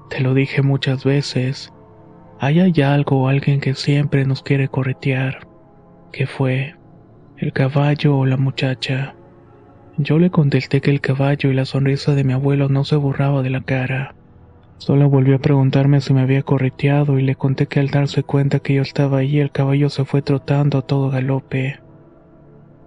Te 0.09 0.19
lo 0.19 0.33
dije 0.33 0.61
muchas 0.61 1.03
veces. 1.03 1.71
Hay 2.39 2.59
hay 2.59 2.81
algo 2.81 3.21
o 3.21 3.27
alguien 3.27 3.59
que 3.59 3.75
siempre 3.75 4.25
nos 4.25 4.41
quiere 4.41 4.67
corretear. 4.67 5.47
¿Qué 6.11 6.25
fue? 6.25 6.75
¿El 7.37 7.53
caballo 7.53 8.17
o 8.17 8.25
la 8.25 8.37
muchacha? 8.37 9.15
Yo 9.97 10.17
le 10.17 10.31
contesté 10.31 10.81
que 10.81 10.89
el 10.89 11.01
caballo 11.01 11.51
y 11.51 11.53
la 11.53 11.65
sonrisa 11.65 12.15
de 12.15 12.23
mi 12.23 12.33
abuelo 12.33 12.69
no 12.69 12.83
se 12.83 12.95
borraba 12.95 13.43
de 13.43 13.51
la 13.51 13.61
cara. 13.61 14.15
Solo 14.77 15.09
volvió 15.09 15.35
a 15.35 15.39
preguntarme 15.39 16.01
si 16.01 16.13
me 16.13 16.21
había 16.21 16.41
correteado 16.41 17.19
y 17.19 17.21
le 17.21 17.35
conté 17.35 17.67
que 17.67 17.79
al 17.79 17.89
darse 17.89 18.23
cuenta 18.23 18.59
que 18.59 18.73
yo 18.73 18.81
estaba 18.81 19.19
ahí 19.19 19.39
el 19.39 19.51
caballo 19.51 19.89
se 19.89 20.05
fue 20.05 20.23
trotando 20.23 20.79
a 20.79 20.81
todo 20.81 21.09
galope. 21.11 21.79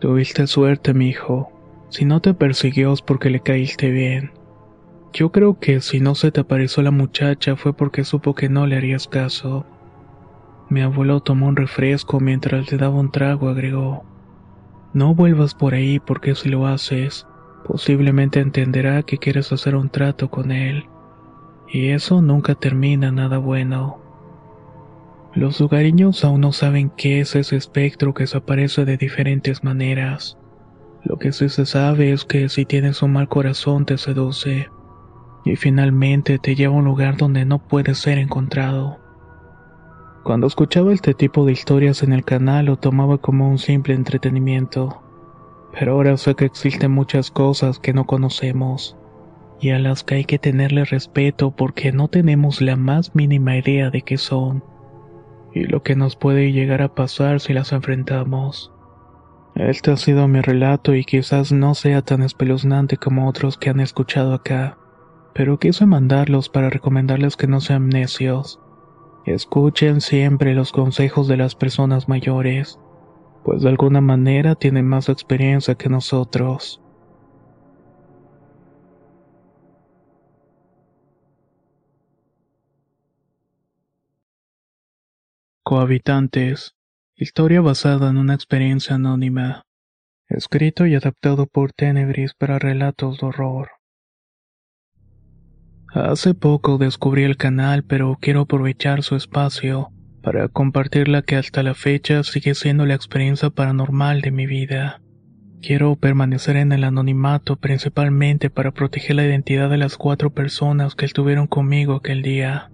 Tuviste 0.00 0.46
suerte, 0.48 0.92
mi 0.92 1.08
hijo. 1.08 1.52
Si 1.88 2.04
no 2.04 2.20
te 2.20 2.34
persiguió 2.34 2.92
es 2.92 3.00
porque 3.00 3.30
le 3.30 3.40
caíste 3.40 3.90
bien. 3.90 4.32
Yo 5.16 5.32
creo 5.32 5.58
que 5.58 5.80
si 5.80 5.98
no 5.98 6.14
se 6.14 6.30
te 6.30 6.42
apareció 6.42 6.82
la 6.82 6.90
muchacha 6.90 7.56
fue 7.56 7.72
porque 7.72 8.04
supo 8.04 8.34
que 8.34 8.50
no 8.50 8.66
le 8.66 8.76
harías 8.76 9.08
caso. 9.08 9.64
Mi 10.68 10.82
abuelo 10.82 11.20
tomó 11.20 11.46
un 11.46 11.56
refresco 11.56 12.20
mientras 12.20 12.70
le 12.70 12.76
daba 12.76 12.96
un 12.96 13.10
trago, 13.10 13.48
agregó. 13.48 14.04
No 14.92 15.14
vuelvas 15.14 15.54
por 15.54 15.72
ahí 15.72 16.00
porque 16.00 16.34
si 16.34 16.50
lo 16.50 16.66
haces, 16.66 17.26
posiblemente 17.64 18.40
entenderá 18.40 19.04
que 19.04 19.16
quieres 19.16 19.50
hacer 19.52 19.74
un 19.74 19.88
trato 19.88 20.28
con 20.28 20.50
él. 20.50 20.84
Y 21.66 21.88
eso 21.92 22.20
nunca 22.20 22.54
termina 22.54 23.10
nada 23.10 23.38
bueno. 23.38 23.98
Los 25.34 25.58
lugareños 25.60 26.26
aún 26.26 26.42
no 26.42 26.52
saben 26.52 26.90
qué 26.90 27.20
es 27.20 27.36
ese 27.36 27.56
espectro 27.56 28.12
que 28.12 28.26
se 28.26 28.36
aparece 28.36 28.84
de 28.84 28.98
diferentes 28.98 29.64
maneras. 29.64 30.36
Lo 31.04 31.16
que 31.16 31.32
sí 31.32 31.48
se 31.48 31.64
sabe 31.64 32.12
es 32.12 32.26
que 32.26 32.50
si 32.50 32.66
tienes 32.66 33.00
un 33.00 33.14
mal 33.14 33.28
corazón 33.28 33.86
te 33.86 33.96
seduce 33.96 34.68
y 35.46 35.54
finalmente 35.54 36.40
te 36.40 36.56
lleva 36.56 36.74
a 36.74 36.78
un 36.78 36.84
lugar 36.84 37.16
donde 37.16 37.44
no 37.44 37.60
puede 37.60 37.94
ser 37.94 38.18
encontrado. 38.18 38.98
Cuando 40.24 40.48
escuchaba 40.48 40.92
este 40.92 41.14
tipo 41.14 41.46
de 41.46 41.52
historias 41.52 42.02
en 42.02 42.12
el 42.12 42.24
canal 42.24 42.66
lo 42.66 42.76
tomaba 42.78 43.18
como 43.18 43.48
un 43.48 43.58
simple 43.58 43.94
entretenimiento, 43.94 45.00
pero 45.72 45.92
ahora 45.92 46.16
sé 46.16 46.34
que 46.34 46.46
existen 46.46 46.90
muchas 46.90 47.30
cosas 47.30 47.78
que 47.78 47.92
no 47.92 48.06
conocemos 48.06 48.96
y 49.60 49.70
a 49.70 49.78
las 49.78 50.02
que 50.02 50.16
hay 50.16 50.24
que 50.24 50.40
tenerle 50.40 50.84
respeto 50.84 51.52
porque 51.52 51.92
no 51.92 52.08
tenemos 52.08 52.60
la 52.60 52.74
más 52.74 53.14
mínima 53.14 53.56
idea 53.56 53.90
de 53.90 54.02
qué 54.02 54.18
son 54.18 54.64
y 55.54 55.62
lo 55.62 55.84
que 55.84 55.94
nos 55.94 56.16
puede 56.16 56.50
llegar 56.50 56.82
a 56.82 56.92
pasar 56.92 57.38
si 57.38 57.52
las 57.52 57.70
enfrentamos. 57.70 58.72
Este 59.54 59.92
ha 59.92 59.96
sido 59.96 60.26
mi 60.26 60.40
relato 60.40 60.92
y 60.96 61.04
quizás 61.04 61.52
no 61.52 61.76
sea 61.76 62.02
tan 62.02 62.22
espeluznante 62.22 62.96
como 62.96 63.28
otros 63.28 63.56
que 63.56 63.70
han 63.70 63.78
escuchado 63.78 64.34
acá 64.34 64.76
pero 65.36 65.58
quise 65.58 65.84
mandarlos 65.84 66.48
para 66.48 66.70
recomendarles 66.70 67.36
que 67.36 67.46
no 67.46 67.60
sean 67.60 67.90
necios. 67.90 68.58
Escuchen 69.26 70.00
siempre 70.00 70.54
los 70.54 70.72
consejos 70.72 71.28
de 71.28 71.36
las 71.36 71.54
personas 71.54 72.08
mayores, 72.08 72.80
pues 73.44 73.60
de 73.60 73.68
alguna 73.68 74.00
manera 74.00 74.54
tienen 74.54 74.86
más 74.86 75.10
experiencia 75.10 75.74
que 75.74 75.90
nosotros. 75.90 76.80
Cohabitantes. 85.64 86.74
Historia 87.14 87.60
basada 87.60 88.08
en 88.08 88.16
una 88.16 88.32
experiencia 88.32 88.94
anónima. 88.94 89.64
Escrito 90.28 90.86
y 90.86 90.94
adaptado 90.94 91.46
por 91.46 91.72
Tenebris 91.74 92.32
para 92.32 92.58
relatos 92.58 93.18
de 93.18 93.26
horror. 93.26 93.75
Hace 95.92 96.34
poco 96.34 96.78
descubrí 96.78 97.22
el 97.24 97.36
canal, 97.36 97.84
pero 97.84 98.18
quiero 98.20 98.42
aprovechar 98.42 99.02
su 99.02 99.16
espacio 99.16 99.90
para 100.22 100.48
compartir 100.48 101.08
la 101.08 101.22
que 101.22 101.36
hasta 101.36 101.62
la 101.62 101.74
fecha 101.74 102.22
sigue 102.24 102.54
siendo 102.54 102.84
la 102.84 102.94
experiencia 102.94 103.50
paranormal 103.50 104.20
de 104.20 104.32
mi 104.32 104.46
vida. 104.46 105.00
Quiero 105.62 105.96
permanecer 105.96 106.56
en 106.56 106.72
el 106.72 106.84
anonimato 106.84 107.56
principalmente 107.56 108.50
para 108.50 108.72
proteger 108.72 109.16
la 109.16 109.24
identidad 109.24 109.70
de 109.70 109.78
las 109.78 109.96
cuatro 109.96 110.30
personas 110.30 110.94
que 110.94 111.06
estuvieron 111.06 111.46
conmigo 111.46 111.94
aquel 111.94 112.22
día. 112.22 112.70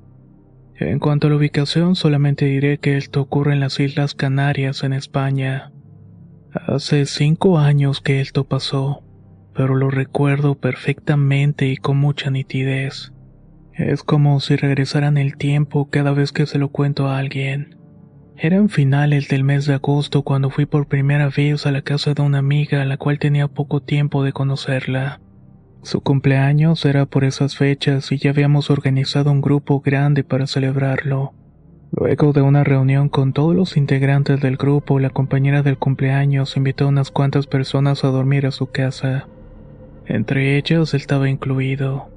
En 0.76 0.98
cuanto 0.98 1.26
a 1.26 1.30
la 1.30 1.36
ubicación, 1.36 1.94
solamente 1.94 2.46
diré 2.46 2.78
que 2.78 2.96
esto 2.96 3.20
ocurre 3.20 3.52
en 3.52 3.60
las 3.60 3.78
Islas 3.78 4.14
Canarias, 4.14 4.82
en 4.82 4.94
España. 4.94 5.72
Hace 6.52 7.06
cinco 7.06 7.58
años 7.58 8.00
que 8.00 8.20
esto 8.20 8.44
pasó, 8.44 9.04
pero 9.54 9.74
lo 9.74 9.90
recuerdo 9.90 10.54
perfectamente 10.54 11.66
y 11.66 11.76
con 11.76 11.96
mucha 11.98 12.30
nitidez. 12.30 13.12
Es 13.74 14.02
como 14.02 14.38
si 14.40 14.56
regresaran 14.56 15.16
el 15.16 15.36
tiempo 15.36 15.88
cada 15.90 16.12
vez 16.12 16.32
que 16.32 16.46
se 16.46 16.58
lo 16.58 16.68
cuento 16.68 17.08
a 17.08 17.18
alguien. 17.18 17.76
Eran 18.36 18.68
finales 18.68 19.28
del 19.28 19.44
mes 19.44 19.66
de 19.66 19.74
agosto 19.74 20.22
cuando 20.22 20.50
fui 20.50 20.66
por 20.66 20.88
primera 20.88 21.28
vez 21.28 21.66
a 21.66 21.70
la 21.70 21.82
casa 21.82 22.12
de 22.14 22.22
una 22.22 22.38
amiga 22.38 22.82
a 22.82 22.84
la 22.84 22.96
cual 22.96 23.18
tenía 23.18 23.48
poco 23.48 23.80
tiempo 23.80 24.24
de 24.24 24.32
conocerla. 24.32 25.20
Su 25.82 26.00
cumpleaños 26.00 26.84
era 26.84 27.06
por 27.06 27.24
esas 27.24 27.56
fechas 27.56 28.12
y 28.12 28.18
ya 28.18 28.30
habíamos 28.30 28.70
organizado 28.70 29.30
un 29.30 29.40
grupo 29.40 29.80
grande 29.80 30.22
para 30.22 30.46
celebrarlo. 30.46 31.34
Luego 31.90 32.32
de 32.32 32.40
una 32.40 32.64
reunión 32.64 33.08
con 33.08 33.32
todos 33.32 33.54
los 33.54 33.76
integrantes 33.76 34.40
del 34.40 34.56
grupo, 34.56 34.98
la 34.98 35.10
compañera 35.10 35.62
del 35.62 35.78
cumpleaños 35.78 36.56
invitó 36.56 36.86
a 36.86 36.88
unas 36.88 37.10
cuantas 37.10 37.46
personas 37.46 38.02
a 38.02 38.08
dormir 38.08 38.46
a 38.46 38.50
su 38.50 38.68
casa. 38.68 39.28
Entre 40.06 40.56
ellas 40.56 40.94
estaba 40.94 41.28
incluido. 41.28 42.10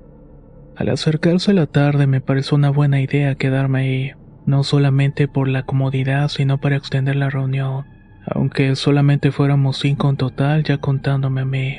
Al 0.76 0.90
acercarse 0.90 1.54
la 1.54 1.68
tarde 1.68 2.08
me 2.08 2.22
pareció 2.22 2.58
una 2.58 2.70
buena 2.70 3.00
idea 3.00 3.36
quedarme 3.36 3.80
ahí, 3.80 4.12
no 4.46 4.64
solamente 4.64 5.28
por 5.28 5.48
la 5.48 5.64
comodidad, 5.64 6.28
sino 6.30 6.60
para 6.60 6.76
extender 6.76 7.16
la 7.16 7.30
reunión, 7.30 7.86
aunque 8.26 8.76
solamente 8.76 9.32
fuéramos 9.32 9.78
cinco 9.78 10.10
en 10.10 10.18
total 10.18 10.64
ya 10.64 10.78
contándome 10.78 11.42
a 11.42 11.46
mí. 11.46 11.78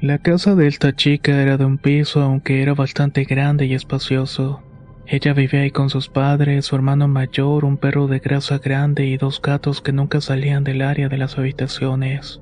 La 0.00 0.18
casa 0.18 0.54
de 0.54 0.66
esta 0.66 0.96
chica 0.96 1.42
era 1.42 1.58
de 1.58 1.66
un 1.66 1.76
piso, 1.76 2.22
aunque 2.22 2.62
era 2.62 2.72
bastante 2.74 3.24
grande 3.24 3.66
y 3.66 3.74
espacioso. 3.74 4.62
Ella 5.06 5.34
vivía 5.34 5.60
ahí 5.60 5.70
con 5.70 5.90
sus 5.90 6.08
padres, 6.08 6.66
su 6.66 6.76
hermano 6.76 7.06
mayor, 7.06 7.64
un 7.64 7.76
perro 7.76 8.06
de 8.06 8.20
grasa 8.20 8.58
grande 8.58 9.06
y 9.06 9.18
dos 9.18 9.42
gatos 9.42 9.82
que 9.82 9.92
nunca 9.92 10.20
salían 10.20 10.64
del 10.64 10.82
área 10.82 11.08
de 11.08 11.18
las 11.18 11.36
habitaciones. 11.36 12.40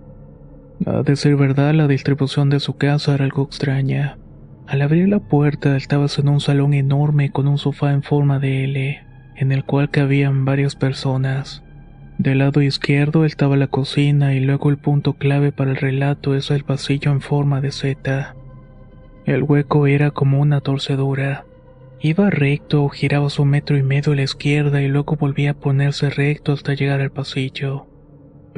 A 0.86 1.02
decir 1.02 1.36
verdad, 1.36 1.74
la 1.74 1.88
distribución 1.88 2.50
de 2.50 2.60
su 2.60 2.76
casa 2.76 3.14
era 3.14 3.24
algo 3.24 3.42
extraña. 3.42 4.18
Al 4.66 4.82
abrir 4.82 5.08
la 5.08 5.18
puerta 5.18 5.76
estabas 5.76 6.18
en 6.18 6.28
un 6.28 6.40
salón 6.40 6.74
enorme 6.74 7.30
con 7.30 7.48
un 7.48 7.58
sofá 7.58 7.92
en 7.92 8.02
forma 8.02 8.38
de 8.38 8.64
L, 8.64 9.02
en 9.36 9.52
el 9.52 9.64
cual 9.64 9.90
cabían 9.90 10.44
varias 10.44 10.76
personas. 10.76 11.64
Del 12.18 12.38
lado 12.38 12.62
izquierdo 12.62 13.24
estaba 13.24 13.56
la 13.56 13.68
cocina 13.68 14.34
y 14.34 14.40
luego 14.40 14.70
el 14.70 14.76
punto 14.76 15.14
clave 15.14 15.52
para 15.52 15.70
el 15.70 15.76
relato 15.76 16.34
es 16.34 16.50
el 16.50 16.64
pasillo 16.64 17.12
en 17.12 17.20
forma 17.20 17.60
de 17.60 17.70
Z. 17.72 18.34
El 19.24 19.42
hueco 19.42 19.86
era 19.86 20.10
como 20.10 20.40
una 20.40 20.60
torcedura. 20.60 21.44
Iba 22.00 22.30
recto, 22.30 22.88
giraba 22.88 23.30
su 23.30 23.44
metro 23.44 23.76
y 23.76 23.82
medio 23.82 24.12
a 24.12 24.16
la 24.16 24.22
izquierda 24.22 24.82
y 24.82 24.88
luego 24.88 25.16
volvía 25.16 25.52
a 25.52 25.54
ponerse 25.54 26.10
recto 26.10 26.52
hasta 26.52 26.74
llegar 26.74 27.00
al 27.00 27.10
pasillo. 27.10 27.86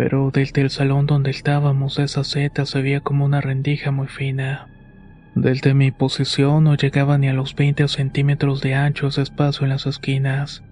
Pero 0.01 0.31
desde 0.33 0.63
el 0.63 0.71
salón 0.71 1.05
donde 1.05 1.31
estábamos 1.31 1.99
esa 1.99 2.25
Z 2.25 2.65
se 2.65 2.81
veía 2.81 3.01
como 3.01 3.27
una 3.27 3.43
rendija 3.43 3.91
muy 3.91 4.09
fina. 4.09 4.67
Desde 5.35 5.75
mi 5.75 5.91
posición 5.91 6.65
no 6.65 6.75
llegaba 6.75 7.19
ni 7.19 7.29
a 7.29 7.35
los 7.35 7.55
20 7.55 7.87
centímetros 7.87 8.63
de 8.63 8.75
ancho 8.75 9.09
ese 9.09 9.21
espacio 9.21 9.65
en 9.65 9.69
las 9.69 9.85
esquinas. 9.85 10.65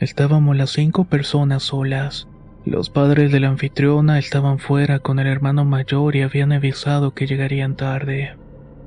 Estábamos 0.00 0.56
las 0.56 0.70
cinco 0.70 1.04
personas 1.04 1.62
solas. 1.62 2.26
Los 2.64 2.90
padres 2.90 3.30
de 3.30 3.38
la 3.38 3.50
anfitriona 3.50 4.18
estaban 4.18 4.58
fuera 4.58 4.98
con 4.98 5.20
el 5.20 5.28
hermano 5.28 5.64
mayor 5.64 6.16
y 6.16 6.22
habían 6.22 6.50
avisado 6.50 7.14
que 7.14 7.28
llegarían 7.28 7.76
tarde. 7.76 8.36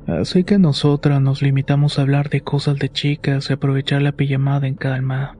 Así 0.07 0.43
que 0.43 0.59
nosotras 0.59 1.21
nos 1.21 1.41
limitamos 1.41 1.97
a 1.97 2.01
hablar 2.01 2.29
de 2.29 2.41
cosas 2.41 2.79
de 2.79 2.89
chicas 2.89 3.49
y 3.49 3.53
aprovechar 3.53 4.01
la 4.01 4.11
pijamada 4.11 4.67
en 4.67 4.75
calma. 4.75 5.36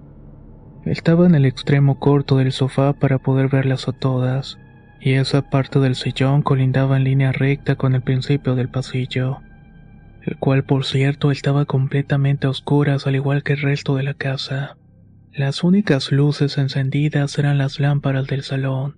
Estaba 0.89 1.25
en 1.25 1.35
el 1.35 1.45
extremo 1.45 1.99
corto 1.99 2.37
del 2.37 2.53
sofá 2.53 2.93
para 2.93 3.17
poder 3.17 3.49
verlas 3.49 3.89
a 3.89 3.91
todas, 3.91 4.57
y 5.01 5.13
esa 5.13 5.49
parte 5.49 5.79
del 5.79 5.95
sillón 5.95 6.43
colindaba 6.43 6.95
en 6.95 7.03
línea 7.03 7.33
recta 7.33 7.75
con 7.75 7.93
el 7.93 8.01
principio 8.01 8.55
del 8.55 8.69
pasillo, 8.69 9.39
el 10.21 10.37
cual 10.37 10.63
por 10.63 10.85
cierto 10.85 11.31
estaba 11.31 11.65
completamente 11.65 12.47
a 12.47 12.51
oscuras 12.51 13.05
al 13.05 13.15
igual 13.15 13.43
que 13.43 13.53
el 13.53 13.61
resto 13.61 13.95
de 13.95 14.03
la 14.03 14.13
casa. 14.13 14.77
Las 15.33 15.61
únicas 15.65 16.13
luces 16.13 16.57
encendidas 16.57 17.37
eran 17.37 17.57
las 17.57 17.81
lámparas 17.81 18.27
del 18.27 18.43
salón. 18.43 18.95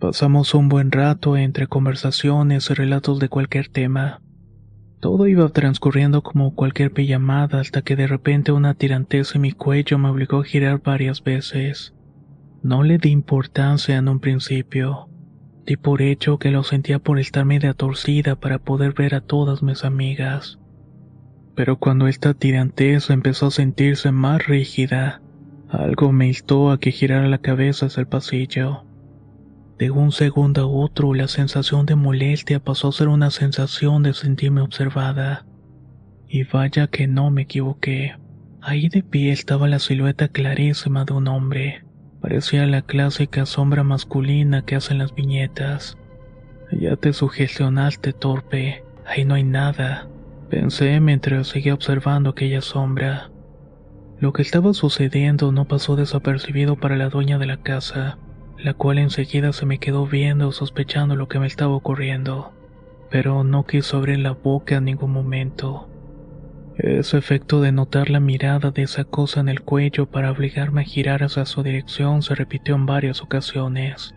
Pasamos 0.00 0.54
un 0.54 0.70
buen 0.70 0.90
rato 0.90 1.36
entre 1.36 1.66
conversaciones 1.66 2.70
y 2.70 2.74
relatos 2.74 3.18
de 3.18 3.28
cualquier 3.28 3.68
tema. 3.68 4.21
Todo 5.02 5.26
iba 5.26 5.48
transcurriendo 5.48 6.22
como 6.22 6.54
cualquier 6.54 6.92
pijamada 6.92 7.58
hasta 7.58 7.82
que 7.82 7.96
de 7.96 8.06
repente 8.06 8.52
una 8.52 8.74
tirantez 8.74 9.34
en 9.34 9.40
mi 9.40 9.50
cuello 9.50 9.98
me 9.98 10.08
obligó 10.08 10.38
a 10.38 10.44
girar 10.44 10.80
varias 10.80 11.24
veces. 11.24 11.92
No 12.62 12.84
le 12.84 12.98
di 12.98 13.08
importancia 13.08 13.96
en 13.96 14.08
un 14.08 14.20
principio. 14.20 15.08
Di 15.66 15.76
por 15.76 16.02
hecho 16.02 16.38
que 16.38 16.52
lo 16.52 16.62
sentía 16.62 17.00
por 17.00 17.18
estar 17.18 17.44
media 17.44 17.74
torcida 17.74 18.36
para 18.36 18.60
poder 18.60 18.92
ver 18.92 19.16
a 19.16 19.20
todas 19.20 19.60
mis 19.64 19.84
amigas. 19.84 20.60
Pero 21.56 21.80
cuando 21.80 22.06
esta 22.06 22.32
tirantez 22.32 23.10
empezó 23.10 23.48
a 23.48 23.50
sentirse 23.50 24.12
más 24.12 24.46
rígida, 24.46 25.20
algo 25.68 26.12
me 26.12 26.28
instó 26.28 26.70
a 26.70 26.78
que 26.78 26.92
girara 26.92 27.26
la 27.26 27.38
cabeza 27.38 27.86
hacia 27.86 28.02
el 28.02 28.06
pasillo. 28.06 28.84
De 29.78 29.90
un 29.90 30.12
segundo 30.12 30.62
a 30.62 30.66
otro, 30.66 31.14
la 31.14 31.28
sensación 31.28 31.86
de 31.86 31.94
molestia 31.94 32.60
pasó 32.60 32.88
a 32.88 32.92
ser 32.92 33.08
una 33.08 33.30
sensación 33.30 34.02
de 34.02 34.14
sentirme 34.14 34.60
observada. 34.60 35.46
Y 36.28 36.44
vaya 36.44 36.86
que 36.86 37.08
no 37.08 37.30
me 37.30 37.42
equivoqué. 37.42 38.16
Ahí 38.60 38.88
de 38.88 39.02
pie 39.02 39.32
estaba 39.32 39.68
la 39.68 39.78
silueta 39.78 40.28
clarísima 40.28 41.04
de 41.04 41.14
un 41.14 41.28
hombre. 41.28 41.84
Parecía 42.20 42.64
la 42.66 42.82
clásica 42.82 43.44
sombra 43.46 43.82
masculina 43.82 44.64
que 44.64 44.76
hacen 44.76 44.98
las 44.98 45.14
viñetas. 45.14 45.98
Ya 46.70 46.96
te 46.96 47.12
sugestionaste, 47.12 48.12
torpe. 48.12 48.84
Ahí 49.04 49.24
no 49.24 49.34
hay 49.34 49.42
nada. 49.42 50.08
Pensé 50.48 51.00
mientras 51.00 51.48
seguía 51.48 51.74
observando 51.74 52.30
aquella 52.30 52.60
sombra. 52.60 53.30
Lo 54.20 54.32
que 54.32 54.42
estaba 54.42 54.72
sucediendo 54.72 55.50
no 55.50 55.66
pasó 55.66 55.96
desapercibido 55.96 56.76
para 56.76 56.96
la 56.96 57.08
dueña 57.08 57.38
de 57.38 57.46
la 57.46 57.56
casa, 57.56 58.18
la 58.58 58.74
cual 58.74 58.98
enseguida 58.98 59.52
se 59.52 59.66
me 59.66 59.78
quedó 59.78 60.06
viendo 60.06 60.52
sospechando 60.52 61.16
lo 61.16 61.28
que 61.28 61.38
me 61.38 61.46
estaba 61.46 61.74
ocurriendo, 61.74 62.52
pero 63.10 63.44
no 63.44 63.64
quiso 63.64 63.96
abrir 63.96 64.18
la 64.18 64.32
boca 64.32 64.76
en 64.76 64.84
ningún 64.84 65.12
momento. 65.12 65.88
Ese 66.76 67.18
efecto 67.18 67.60
de 67.60 67.72
notar 67.72 68.08
la 68.08 68.20
mirada 68.20 68.70
de 68.70 68.82
esa 68.82 69.04
cosa 69.04 69.40
en 69.40 69.48
el 69.48 69.60
cuello 69.60 70.06
para 70.06 70.30
obligarme 70.30 70.80
a 70.80 70.84
girar 70.84 71.22
hacia 71.22 71.44
su 71.44 71.62
dirección 71.62 72.22
se 72.22 72.34
repitió 72.34 72.74
en 72.74 72.86
varias 72.86 73.20
ocasiones. 73.20 74.14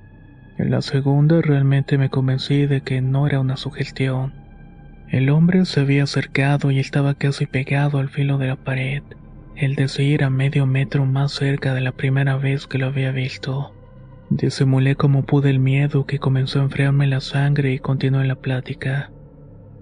En 0.58 0.72
la 0.72 0.82
segunda 0.82 1.42
realmente 1.42 1.98
me 1.98 2.10
convencí 2.10 2.66
de 2.66 2.82
que 2.82 3.02
no 3.02 3.28
era 3.28 3.42
una 3.42 3.58
sugestión. 3.58 4.34
El 5.10 5.30
hombre 5.30 5.66
se 5.66 5.82
había 5.82 6.04
acercado 6.04 6.72
y 6.72 6.80
estaba 6.80 7.14
casi 7.14 7.46
pegado 7.46 8.00
al 8.00 8.10
filo 8.10 8.38
de 8.38 8.48
la 8.48 8.56
pared 8.56 9.04
el 9.56 9.76
decir 9.76 10.24
a 10.24 10.30
medio 10.30 10.66
metro 10.66 11.06
más 11.06 11.32
cerca 11.32 11.74
de 11.74 11.82
la 11.82 11.94
primera 11.94 12.36
vez 12.36 12.68
que 12.68 12.78
lo 12.78 12.88
había 12.88 13.12
visto. 13.12 13.75
Disimulé 14.30 14.96
como 14.96 15.24
pude 15.24 15.52
el 15.52 15.60
miedo 15.60 16.06
que 16.06 16.20
comenzó 16.20 16.60
a 16.60 16.64
enfriarme 16.64 17.06
la 17.06 17.22
sangre 17.22 17.74
y 17.74 17.80
continué 17.80 18.26
la 18.26 18.36
plática. 18.36 19.12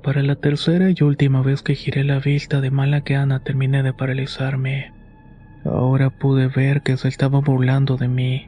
Para 0.03 0.21
la 0.21 0.35
tercera 0.35 0.89
y 0.89 1.01
última 1.01 1.41
vez 1.41 1.61
que 1.61 1.75
giré 1.75 2.03
la 2.03 2.19
vista 2.19 2.59
de 2.59 2.69
mala 2.69 2.99
gana 2.99 3.39
terminé 3.39 3.83
de 3.83 3.93
paralizarme. 3.93 4.91
Ahora 5.63 6.09
pude 6.09 6.47
ver 6.47 6.81
que 6.81 6.97
se 6.97 7.07
estaba 7.07 7.39
burlando 7.39 7.95
de 7.95 8.09
mí. 8.09 8.47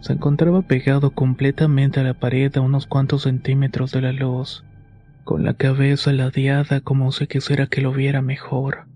Se 0.00 0.12
encontraba 0.12 0.62
pegado 0.62 1.10
completamente 1.10 1.98
a 1.98 2.04
la 2.04 2.14
pared 2.14 2.56
a 2.56 2.60
unos 2.60 2.86
cuantos 2.86 3.22
centímetros 3.22 3.90
de 3.90 4.02
la 4.02 4.12
luz, 4.12 4.64
con 5.24 5.44
la 5.44 5.54
cabeza 5.54 6.12
ladeada 6.12 6.80
como 6.80 7.10
si 7.10 7.26
quisiera 7.26 7.66
que 7.66 7.80
lo 7.80 7.90
viera 7.90 8.22
mejor. 8.22 8.86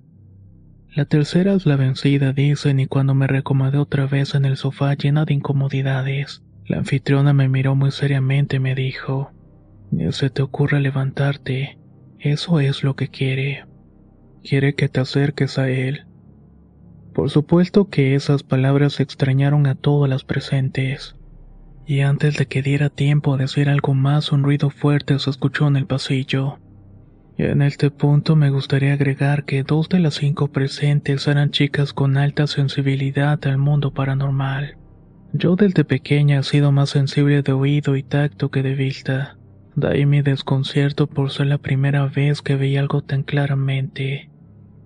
La 0.98 1.04
tercera 1.04 1.54
es 1.54 1.64
la 1.64 1.76
vencida, 1.76 2.32
dicen, 2.32 2.80
y 2.80 2.88
cuando 2.88 3.14
me 3.14 3.28
recomodé 3.28 3.78
otra 3.78 4.08
vez 4.08 4.34
en 4.34 4.44
el 4.44 4.56
sofá 4.56 4.94
llena 4.94 5.24
de 5.24 5.32
incomodidades, 5.32 6.42
la 6.66 6.78
anfitriona 6.78 7.32
me 7.32 7.48
miró 7.48 7.76
muy 7.76 7.92
seriamente 7.92 8.56
y 8.56 8.58
me 8.58 8.74
dijo, 8.74 9.30
Ni 9.92 10.10
se 10.10 10.28
te 10.28 10.42
ocurra 10.42 10.80
levantarte, 10.80 11.78
eso 12.18 12.58
es 12.58 12.82
lo 12.82 12.96
que 12.96 13.06
quiere. 13.06 13.64
Quiere 14.42 14.74
que 14.74 14.88
te 14.88 14.98
acerques 14.98 15.56
a 15.60 15.70
él. 15.70 16.04
Por 17.14 17.30
supuesto 17.30 17.88
que 17.88 18.16
esas 18.16 18.42
palabras 18.42 18.98
extrañaron 18.98 19.68
a 19.68 19.76
todas 19.76 20.10
las 20.10 20.24
presentes. 20.24 21.14
Y 21.86 22.00
antes 22.00 22.36
de 22.38 22.46
que 22.46 22.60
diera 22.60 22.90
tiempo 22.90 23.34
a 23.34 23.36
decir 23.36 23.68
algo 23.68 23.94
más, 23.94 24.32
un 24.32 24.42
ruido 24.42 24.68
fuerte 24.68 25.16
se 25.20 25.30
escuchó 25.30 25.68
en 25.68 25.76
el 25.76 25.86
pasillo. 25.86 26.58
En 27.38 27.62
este 27.62 27.92
punto 27.92 28.34
me 28.34 28.50
gustaría 28.50 28.94
agregar 28.94 29.44
que 29.44 29.62
dos 29.62 29.88
de 29.88 30.00
las 30.00 30.14
cinco 30.14 30.48
presentes 30.48 31.28
eran 31.28 31.52
chicas 31.52 31.92
con 31.92 32.16
alta 32.16 32.48
sensibilidad 32.48 33.38
al 33.46 33.58
mundo 33.58 33.92
paranormal. 33.92 34.76
Yo 35.32 35.54
desde 35.54 35.84
pequeña 35.84 36.40
he 36.40 36.42
sido 36.42 36.72
más 36.72 36.90
sensible 36.90 37.42
de 37.42 37.52
oído 37.52 37.94
y 37.94 38.02
tacto 38.02 38.50
que 38.50 38.64
de 38.64 38.74
vista. 38.74 39.36
De 39.76 39.86
ahí 39.86 40.04
mi 40.04 40.20
desconcierto 40.20 41.06
por 41.06 41.30
ser 41.30 41.46
la 41.46 41.58
primera 41.58 42.06
vez 42.06 42.42
que 42.42 42.56
veía 42.56 42.80
algo 42.80 43.02
tan 43.02 43.22
claramente. 43.22 44.30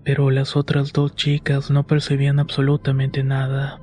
Pero 0.05 0.31
las 0.31 0.55
otras 0.55 0.93
dos 0.93 1.17
chicas 1.17 1.71
no 1.71 1.87
percibían 1.87 2.39
absolutamente 2.39 3.25
nada. 3.25 3.81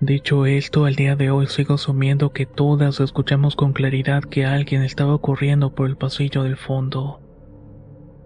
Dicho 0.00 0.46
esto, 0.46 0.84
al 0.84 0.96
día 0.96 1.14
de 1.14 1.30
hoy 1.30 1.46
sigo 1.46 1.74
asumiendo 1.74 2.32
que 2.32 2.44
todas 2.44 2.98
escuchamos 2.98 3.54
con 3.54 3.72
claridad 3.72 4.24
que 4.24 4.46
alguien 4.46 4.82
estaba 4.82 5.16
corriendo 5.18 5.76
por 5.76 5.88
el 5.88 5.96
pasillo 5.96 6.42
del 6.42 6.56
fondo. 6.56 7.20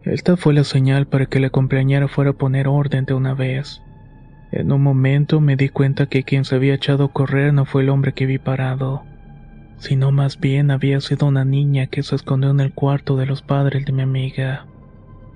Esta 0.05 0.37
fue 0.37 0.53
la 0.53 0.65
señal 0.65 1.07
para 1.07 1.27
que 1.27 1.39
la 1.39 1.51
compañera 1.51 2.09
fuera 2.09 2.33
a 2.33 2.35
poner 2.35 2.67
orden 2.67 3.05
de 3.05 3.15
una 3.15 3.35
vez. 3.35 3.83
En 4.51 4.73
un 4.73 4.83
momento 4.83 5.41
me 5.41 5.57
di 5.57 5.69
cuenta 5.69 6.07
que 6.07 6.25
quien 6.25 6.45
se 6.45 6.57
había 6.57 6.75
echado 6.75 7.05
a 7.05 7.13
correr 7.13 7.55
no 7.55 7.65
fue 7.65 7.83
el 7.83 7.89
hombre 7.89 8.13
que 8.13 8.27
vi 8.27 8.39
parado, 8.39 9.05
sino 9.79 10.13
más 10.13 10.39
bien 10.39 10.71
había 10.71 11.01
sido 11.01 11.27
una 11.27 11.45
niña 11.45 11.87
que 11.87 12.03
se 12.03 12.17
escondió 12.17 12.51
en 12.51 12.61
el 12.61 12.73
cuarto 12.73 13.17
de 13.17 13.27
los 13.27 13.43
padres 13.43 13.85
de 13.87 13.93
mi 13.93 14.03
amiga. 14.03 14.67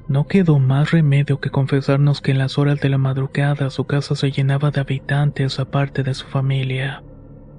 No 0.09 0.27
quedó 0.27 0.59
más 0.59 0.91
remedio 0.91 1.41
que 1.41 1.51
confesarnos 1.51 2.21
que 2.21 2.33
en 2.33 2.39
las 2.39 2.59
horas 2.59 2.81
de 2.81 2.89
la 2.89 2.99
madrugada 2.99 3.71
su 3.71 3.85
casa 3.85 4.15
se 4.15 4.31
llenaba 4.31 4.71
de 4.71 4.81
habitantes 4.81 5.59
aparte 5.59 6.03
de 6.03 6.15
su 6.15 6.27
familia. 6.27 7.03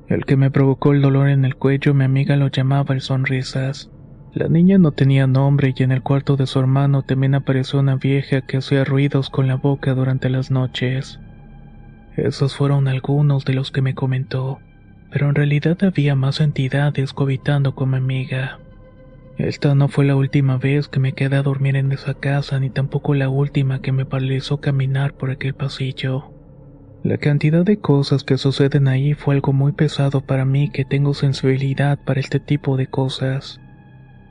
El 0.08 0.26
que 0.26 0.38
me 0.38 0.52
provocó 0.52 0.94
el 0.94 1.02
dolor 1.02 1.28
en 1.28 1.44
el 1.44 1.56
cuello 1.56 1.94
mi 1.94 2.06
amiga 2.06 2.38
lo 2.38 2.48
llamaba 2.48 2.94
el 2.94 3.02
sonrisas. 3.02 3.92
La 4.38 4.48
niña 4.50 4.78
no 4.78 4.92
tenía 4.92 5.26
nombre 5.26 5.74
y 5.76 5.82
en 5.82 5.92
el 5.92 6.04
cuarto 6.04 6.36
de 6.36 6.46
su 6.46 6.60
hermano 6.60 7.02
también 7.02 7.34
apareció 7.34 7.80
una 7.80 7.96
vieja 7.96 8.42
que 8.42 8.58
hacía 8.58 8.86
ruidos 8.86 9.32
con 9.32 9.48
la 9.48 9.56
boca 9.56 9.96
durante 9.96 10.30
las 10.30 10.52
noches. 10.52 11.20
Esos 12.16 12.56
fueron 12.56 12.88
algunos 12.88 13.46
de 13.46 13.56
los 13.56 13.72
que 13.72 13.82
me 13.82 13.96
comentó, 13.96 14.60
pero 15.10 15.28
en 15.28 15.34
realidad 15.34 15.84
había 15.84 16.14
más 16.14 16.40
entidades 16.40 17.14
cohabitando 17.14 17.74
con 17.74 17.90
mi 17.90 17.98
amiga. 17.98 18.60
Esta 19.40 19.74
no 19.74 19.88
fue 19.88 20.06
la 20.06 20.16
última 20.16 20.58
vez 20.58 20.88
que 20.88 21.00
me 21.00 21.14
quedé 21.14 21.38
a 21.38 21.42
dormir 21.42 21.76
en 21.76 21.92
esa 21.92 22.14
casa, 22.14 22.60
ni 22.60 22.70
tampoco 22.70 23.16
la 23.16 23.30
última 23.30 23.82
que 23.82 23.92
me 23.92 24.06
paralizó 24.06 24.62
caminar 24.62 25.14
por 25.16 25.32
aquel 25.32 25.56
pasillo. 25.56 26.32
La 27.02 27.18
cantidad 27.18 27.66
de 27.66 27.80
cosas 27.80 28.24
que 28.24 28.38
suceden 28.38 28.88
ahí 28.88 29.16
fue 29.16 29.34
algo 29.34 29.52
muy 29.52 29.72
pesado 29.72 30.22
para 30.22 30.46
mí 30.46 30.70
que 30.70 30.86
tengo 30.86 31.16
sensibilidad 31.16 31.98
para 32.06 32.20
este 32.20 32.40
tipo 32.40 32.78
de 32.78 32.86
cosas. 32.86 33.60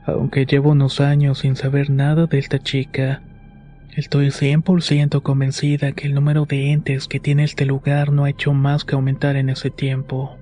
Aunque 0.07 0.45
llevo 0.45 0.71
unos 0.71 1.01
años 1.01 1.39
sin 1.39 1.57
saber 1.57 1.89
nada 1.89 2.27
de 2.27 2.39
esta 2.39 2.59
chica, 2.59 3.21
estoy 3.93 4.27
100% 4.27 5.21
convencida 5.21 5.91
que 5.91 6.07
el 6.07 6.13
número 6.13 6.45
de 6.45 6.71
entes 6.71 7.09
que 7.09 7.19
tiene 7.19 7.43
este 7.43 7.65
lugar 7.65 8.13
no 8.13 8.23
ha 8.23 8.29
hecho 8.29 8.53
más 8.53 8.85
que 8.85 8.95
aumentar 8.95 9.35
en 9.35 9.49
ese 9.49 9.69
tiempo. 9.69 10.37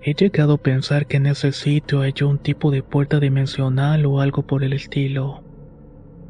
He 0.00 0.14
llegado 0.14 0.54
a 0.54 0.62
pensar 0.62 1.06
que 1.06 1.18
en 1.18 1.26
ese 1.26 1.52
sitio 1.52 2.00
hay 2.00 2.14
un 2.22 2.38
tipo 2.38 2.70
de 2.70 2.82
puerta 2.82 3.20
dimensional 3.20 4.06
o 4.06 4.22
algo 4.22 4.46
por 4.46 4.64
el 4.64 4.72
estilo. 4.72 5.42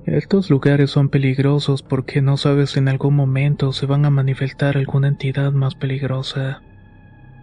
Estos 0.05 0.51
lugares 0.51 0.91
son 0.91 1.09
peligrosos 1.09 1.85
porque 1.85 2.21
no 2.21 2.37
sabes 2.37 2.71
si 2.71 2.81
en 2.81 2.89
algún 2.89 3.15
momento 3.15 3.73
se 3.73 3.87
van 3.87 4.05
a 4.05 4.11
manifestar 4.11 4.77
alguna 4.77 5.07
entidad 5.09 5.53
más 5.53 5.77
peligrosa. 5.77 6.63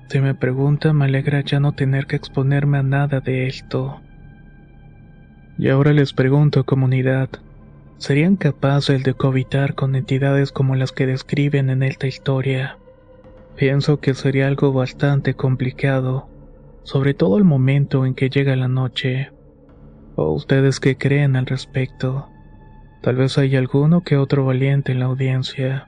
Si 0.09 0.19
me 0.19 0.36
pregunta, 0.36 0.91
me 0.91 1.05
alegra 1.05 1.41
ya 1.41 1.62
no 1.62 1.71
tener 1.71 2.07
que 2.07 2.17
exponerme 2.17 2.79
a 2.79 2.83
nada 2.83 3.21
de 3.21 3.47
esto. 3.47 4.01
Y 5.57 5.69
ahora 5.69 5.93
les 5.93 6.13
pregunto, 6.13 6.65
comunidad, 6.65 7.29
¿serían 7.97 8.35
capaces 8.35 9.03
de 9.03 9.13
cohabitar 9.13 9.75
con 9.75 9.95
entidades 9.95 10.51
como 10.51 10.75
las 10.75 10.91
que 10.91 11.05
describen 11.05 11.69
en 11.69 11.83
esta 11.83 12.07
historia? 12.07 12.77
Pienso 13.55 13.99
que 13.99 14.15
sería 14.15 14.47
algo 14.47 14.73
bastante 14.73 15.35
complicado, 15.35 16.27
sobre 16.83 17.13
todo 17.13 17.37
el 17.37 17.43
momento 17.43 18.05
en 18.05 18.15
que 18.15 18.29
llega 18.29 18.55
la 18.55 18.67
noche. 18.67 19.31
¿O 20.15 20.31
ustedes 20.31 20.79
qué 20.79 20.97
creen 20.97 21.35
al 21.35 21.45
respecto? 21.45 22.29
Tal 23.01 23.15
vez 23.15 23.37
hay 23.37 23.55
alguno 23.55 24.01
que 24.01 24.17
otro 24.17 24.45
valiente 24.45 24.91
en 24.91 24.99
la 24.99 25.05
audiencia. 25.05 25.87